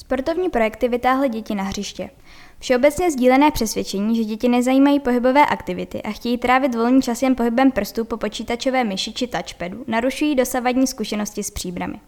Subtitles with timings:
[0.00, 2.10] Sportovní projekty vytáhly děti na hřiště.
[2.58, 7.72] Všeobecně sdílené přesvědčení, že děti nezajímají pohybové aktivity a chtějí trávit volný čas jen pohybem
[7.72, 12.00] prstů po počítačové myši či touchpadu, narušují dosavadní zkušenosti s příbrami.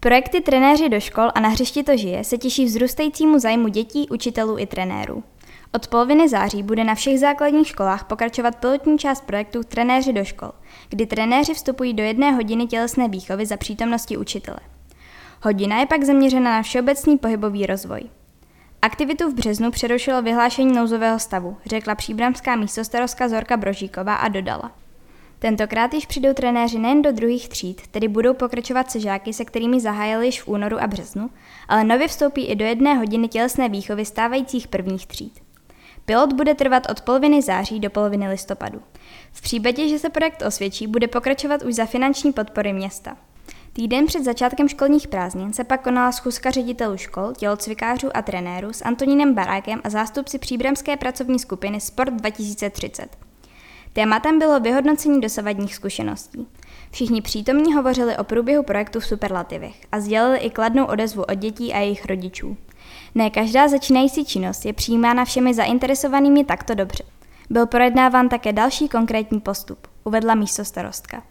[0.00, 4.58] Projekty Trenéři do škol a na hřišti to žije se těší vzrůstajícímu zájmu dětí, učitelů
[4.58, 5.22] i trenérů.
[5.74, 10.52] Od poloviny září bude na všech základních školách pokračovat pilotní část projektu Trenéři do škol,
[10.88, 14.58] kdy trenéři vstupují do jedné hodiny tělesné výchovy za přítomnosti učitele.
[15.42, 18.00] Hodina je pak zaměřena na všeobecný pohybový rozvoj.
[18.82, 24.72] Aktivitu v březnu přerušilo vyhlášení nouzového stavu, řekla příbramská místostarostka Zorka Brožíková a dodala.
[25.38, 29.80] Tentokrát již přijdou trenéři nejen do druhých tříd, tedy budou pokračovat se žáky, se kterými
[29.80, 31.30] zahájili již v únoru a březnu,
[31.68, 35.40] ale nově vstoupí i do jedné hodiny tělesné výchovy stávajících prvních tříd.
[36.04, 38.82] Pilot bude trvat od poloviny září do poloviny listopadu.
[39.32, 43.16] V případě, že se projekt osvědčí, bude pokračovat už za finanční podpory města.
[43.72, 48.84] Týden před začátkem školních prázdnin se pak konala schůzka ředitelů škol, tělocvikářů a trenérů s
[48.84, 53.16] Antonínem Barákem a zástupci příbramské pracovní skupiny Sport 2030.
[53.92, 56.46] Tématem bylo vyhodnocení dosavadních zkušeností.
[56.90, 61.72] Všichni přítomní hovořili o průběhu projektu v superlativech a sdělili i kladnou odezvu od dětí
[61.72, 62.56] a jejich rodičů.
[63.14, 67.04] Ne každá začínající činnost je přijímána všemi zainteresovanými takto dobře.
[67.50, 71.22] Byl projednáván také další konkrétní postup, uvedla místo starostka.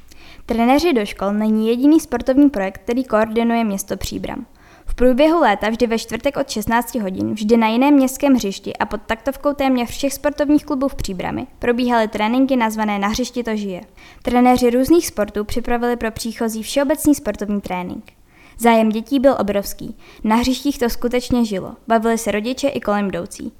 [0.45, 4.45] Trenéři do škol není jediný sportovní projekt, který koordinuje město Příbram.
[4.85, 8.85] V průběhu léta vždy ve čtvrtek od 16 hodin, vždy na jiném městském hřišti a
[8.85, 13.81] pod taktovkou téměř všech sportovních klubů v Příbrami probíhaly tréninky nazvané Na hřišti to žije.
[14.21, 18.11] Trenéři různých sportů připravili pro příchozí všeobecný sportovní trénink.
[18.57, 19.97] Zájem dětí byl obrovský.
[20.23, 21.75] Na hřištích to skutečně žilo.
[21.87, 23.51] Bavili se rodiče i kolem jdoucí.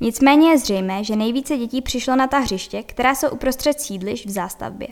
[0.00, 4.30] Nicméně je zřejmé, že nejvíce dětí přišlo na ta hřiště, která jsou uprostřed sídliš v
[4.30, 4.88] zástavbě.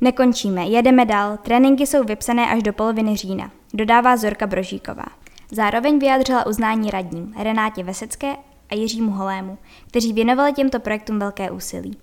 [0.00, 5.04] Nekončíme, jedeme dál, tréninky jsou vypsané až do poloviny října, dodává Zorka Brožíková.
[5.50, 8.36] Zároveň vyjádřila uznání radním Renátě Vesecké
[8.70, 11.96] a Jiřímu Holému, kteří věnovali těmto projektům velké úsilí.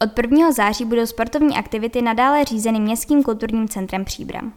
[0.00, 0.52] Od 1.
[0.52, 4.52] září budou sportovní aktivity nadále řízeny Městským kulturním centrem Příbram.